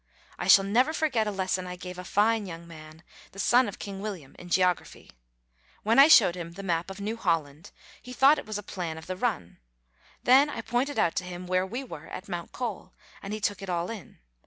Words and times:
I 0.39 0.47
shall 0.47 0.63
never 0.63 0.93
forget 0.93 1.27
a 1.27 1.31
lesson 1.31 1.67
I 1.67 1.75
gave 1.75 1.99
a 1.99 2.03
fine 2.03 2.47
young 2.47 2.67
man, 2.67 3.03
the 3.33 3.39
son 3.39 3.67
of 3.67 3.77
King 3.77 3.99
William, 4.01 4.35
in 4.39 4.49
geography. 4.49 5.11
When 5.83 5.99
I 5.99 6.07
showed 6.07 6.33
him 6.33 6.53
the 6.53 6.63
map 6.63 6.89
of 6.89 6.99
New 6.99 7.15
Holland, 7.15 7.69
he 8.01 8.11
thought 8.11 8.39
it 8.39 8.47
was 8.47 8.57
a 8.57 8.63
plan 8.63 8.97
of 8.97 9.05
the 9.05 9.15
run. 9.15 9.59
Then 10.23 10.49
I 10.49 10.61
pointed 10.61 10.97
out 10.97 11.13
to 11.17 11.23
him 11.23 11.45
where 11.45 11.67
we 11.67 11.83
were 11.83 12.07
at 12.07 12.27
Mount 12.27 12.51
Cole, 12.51 12.93
and 13.21 13.31
he 13.31 13.39
took 13.39 13.61
it 13.61 13.69
all 13.69 13.91
in. 13.91 14.17